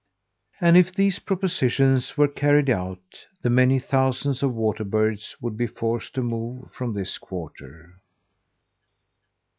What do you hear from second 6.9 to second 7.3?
this